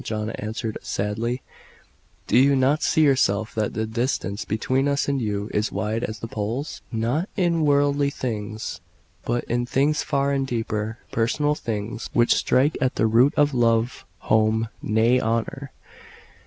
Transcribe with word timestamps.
John 0.03 0.31
answered 0.31 0.79
sadly, 0.81 1.43
"do 2.25 2.35
you 2.35 2.55
not 2.55 2.81
see 2.81 3.03
yourself 3.03 3.53
that 3.53 3.75
the 3.75 3.85
distance 3.85 4.45
between 4.45 4.87
us 4.87 5.07
and 5.07 5.21
you 5.21 5.51
is 5.53 5.71
wide 5.71 6.03
as 6.03 6.17
the 6.17 6.27
poles? 6.27 6.81
Not 6.91 7.29
in 7.37 7.61
worldly 7.65 8.09
things, 8.09 8.81
but 9.25 9.43
in 9.43 9.67
things 9.67 10.01
far 10.01 10.35
deeper; 10.39 10.97
personal 11.11 11.53
things, 11.53 12.09
which 12.13 12.33
strike 12.33 12.79
at 12.81 12.95
the 12.95 13.05
root 13.05 13.35
of 13.37 13.53
love, 13.53 14.07
home 14.21 14.69
nay, 14.81 15.19
honour." 15.21 15.71